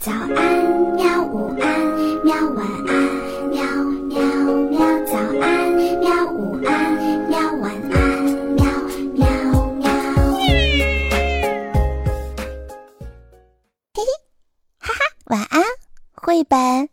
[0.00, 0.32] 早安，
[0.94, 1.22] 喵！
[1.26, 2.34] 午安，喵！
[2.54, 2.90] 晚安，
[3.50, 3.60] 喵
[4.08, 4.18] 喵
[4.70, 4.78] 喵！
[5.04, 6.32] 早安，喵！
[6.32, 6.96] 午安，
[7.28, 7.38] 喵！
[7.60, 8.24] 晚安，
[8.54, 8.64] 喵
[9.12, 9.28] 喵
[9.74, 9.90] 喵！
[13.92, 14.02] 嘿嘿，
[14.78, 15.62] 哈哈，晚安，
[16.14, 16.88] 绘本。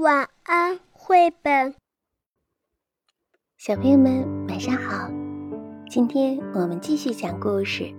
[0.00, 1.74] 晚安，绘本。
[3.58, 5.10] 小朋友们，晚上好！
[5.90, 7.92] 今天我们继续讲故事。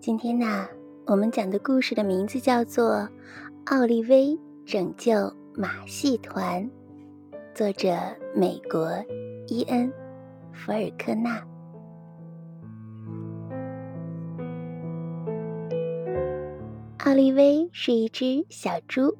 [0.00, 0.66] 今天呢，
[1.04, 2.94] 我们讲的故事的名字叫做
[3.66, 5.12] 《奥利威拯救
[5.54, 6.62] 马戏团》，
[7.54, 7.96] 作者
[8.34, 8.92] 美国
[9.46, 9.88] 伊恩·
[10.52, 11.42] 福尔克纳。
[16.98, 19.16] 奥利威是一只小猪，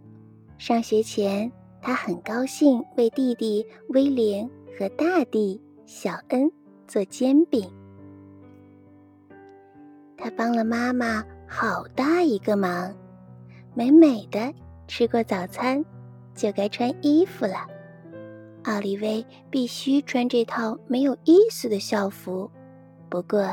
[0.59, 4.47] 上学前，他很高兴为弟弟威廉
[4.79, 6.53] 和大弟小恩
[6.87, 7.67] 做煎饼。
[10.19, 12.95] 他帮了妈妈好大一个忙，
[13.75, 14.53] 美美的
[14.87, 15.85] 吃过早餐，
[16.35, 17.67] 就该穿衣服了。
[18.63, 22.51] 奥利威必须穿这套没有意思的校服，
[23.11, 23.47] 不过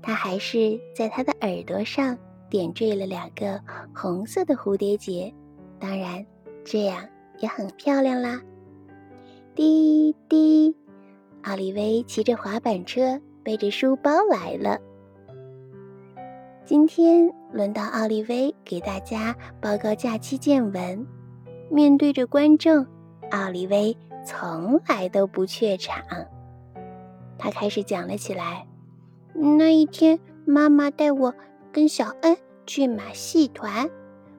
[0.00, 2.16] 他还是在他的耳朵上
[2.48, 3.60] 点缀了两个
[3.94, 5.32] 红色的蝴蝶结，
[5.80, 6.24] 当然
[6.64, 7.08] 这样
[7.40, 8.40] 也很漂亮啦。
[9.54, 10.76] 滴滴，
[11.42, 14.78] 奥利威骑着滑板车，背着书包来了。
[16.72, 21.06] 今天轮到奥利威给大家报告假期见闻。
[21.70, 22.86] 面对着观众，
[23.30, 26.02] 奥利威从来都不怯场。
[27.36, 28.66] 他开始讲了起来
[29.58, 31.34] ：“那一天，妈妈带我
[31.70, 33.90] 跟小恩去马戏团，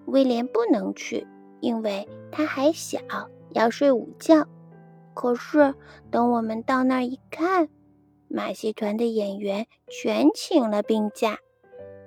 [0.05, 1.27] 威廉不能去，
[1.59, 2.97] 因为他还小，
[3.51, 4.47] 要睡午觉。
[5.13, 5.75] 可是
[6.09, 7.69] 等我们到那儿一看，
[8.27, 11.37] 马戏团的演员全请了病假。”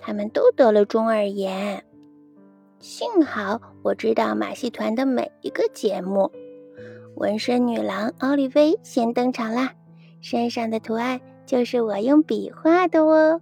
[0.07, 1.83] 他们都得了中耳炎。
[2.79, 6.31] 幸好我知道马戏团的每一个节目。
[7.17, 9.73] 纹身女郎奥利薇先登场啦，
[10.21, 13.41] 身上的图案就是我用笔画的哦。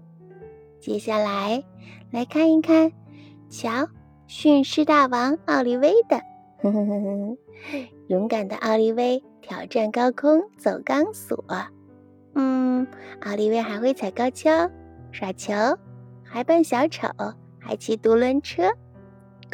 [0.81, 1.63] 接下来
[2.11, 2.93] 来看一看，
[3.51, 3.87] 瞧，
[4.27, 6.17] 驯狮大王奥利薇的，
[6.63, 7.37] 呵呵呵呵，
[8.07, 11.45] 勇敢的奥利薇挑战高空走钢索。
[12.35, 12.87] 嗯，
[13.21, 14.71] 奥利薇还会踩高跷、
[15.13, 15.53] 耍球。
[16.35, 17.07] 还扮小丑，
[17.61, 18.65] 还骑独轮车，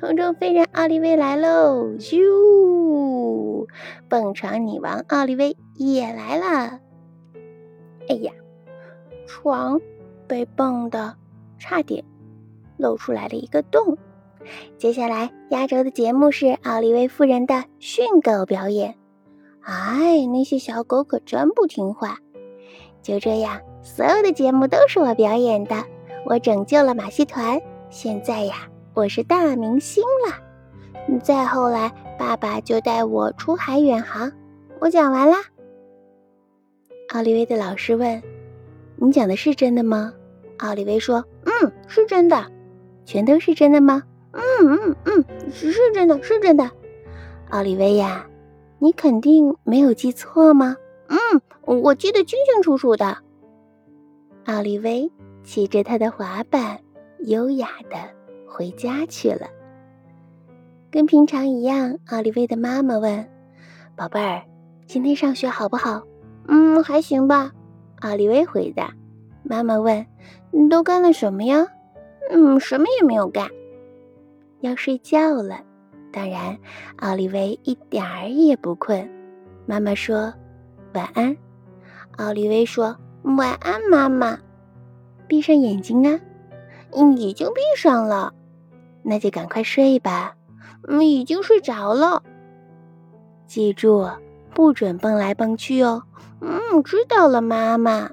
[0.00, 1.90] 空中飞人奥利威来喽！
[1.98, 3.66] 咻，
[4.08, 6.80] 蹦床女王奥利威也来了。
[8.08, 8.32] 哎呀，
[9.26, 9.78] 床
[10.26, 11.14] 被蹦的
[11.58, 12.02] 差点
[12.78, 13.98] 露出来了一个洞。
[14.78, 18.96] 接下来压轴的节目是奥利威夫人的训狗表演。
[19.60, 22.16] 哎，那些小狗可真不听话。
[23.02, 25.84] 就这样，所有的节目都是我表演的。
[26.24, 31.18] 我拯救了马戏团，现在呀，我是大明星了。
[31.22, 34.30] 再后来，爸爸就带我出海远航。
[34.78, 35.38] 我讲完啦。
[37.12, 38.22] 奥利威的老师问
[38.96, 40.12] ：“你讲的是真的吗？”
[40.58, 42.46] 奥利威说：“嗯，是真的。”
[43.04, 44.04] 全都是真的吗？
[44.32, 46.70] 嗯嗯嗯，是真的，是真的。
[47.48, 48.24] 奥利威呀，
[48.78, 50.76] 你肯定没有记错吗？
[51.08, 53.18] 嗯，我记得清清楚楚的。
[54.44, 55.10] 奥利威。
[55.42, 56.78] 骑着他的滑板，
[57.20, 57.96] 优雅的
[58.46, 59.46] 回家去了。
[60.90, 63.28] 跟平常一样，奥利威的妈妈问
[63.96, 64.42] ：“宝贝儿，
[64.86, 66.02] 今天上学好不好
[66.48, 67.52] ？”“嗯，还行吧。”
[68.00, 68.92] 奥利威回答。
[69.42, 70.04] 妈妈问
[70.52, 71.66] ：“你都干了什么呀
[72.30, 73.48] ？”“嗯，什么也没有干。
[74.60, 75.60] ”“要睡觉了。”
[76.12, 76.58] 当然，
[76.96, 79.08] 奥利威一点儿也不困。
[79.66, 80.34] 妈妈说
[80.92, 81.36] ：“晚安。”
[82.18, 82.96] 奥利威说
[83.38, 84.36] ：“晚安，妈妈。”
[85.30, 86.20] 闭上眼睛啊！
[87.16, 88.34] 已经闭上了，
[89.04, 90.34] 那就赶快睡吧。
[90.88, 92.24] 嗯，已经睡着了。
[93.46, 94.10] 记住，
[94.52, 96.02] 不准蹦来蹦去哦。
[96.40, 98.10] 嗯，知道了，妈妈。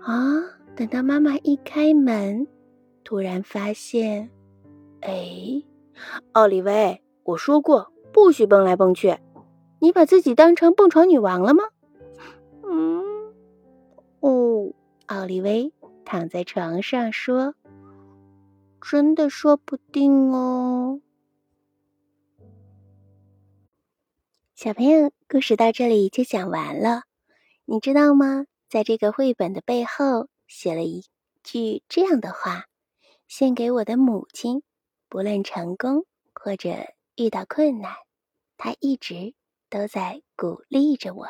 [0.00, 0.42] 啊！
[0.74, 2.48] 等到妈妈一开门，
[3.04, 4.28] 突然发现，
[5.02, 5.62] 哎，
[6.32, 9.16] 奥利维，我说过不许蹦来蹦去，
[9.78, 11.62] 你把自己当成蹦床女王了吗？
[12.64, 12.99] 嗯，
[15.10, 15.72] 奥利威
[16.04, 17.56] 躺在床上说
[18.80, 21.00] ：“真的说不定哦。”
[24.54, 27.02] 小朋友，故事到这里就讲完了。
[27.64, 28.46] 你知道吗？
[28.68, 31.04] 在这个绘本的背后写了一
[31.42, 32.66] 句这样的话
[33.26, 34.62] ：“献给我的母亲，
[35.08, 36.70] 不论成功或者
[37.16, 37.96] 遇到困难，
[38.56, 39.34] 她一直
[39.68, 41.26] 都在鼓励着我。”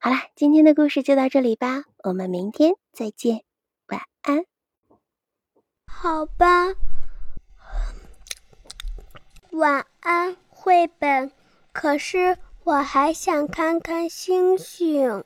[0.00, 3.42] 好了，今天的故事就到这里吧，我们明天再见，
[3.88, 4.44] 晚安。
[5.86, 6.74] 好吧。
[9.50, 11.32] 晚安，绘本。
[11.72, 15.24] 可是我还想看看星星。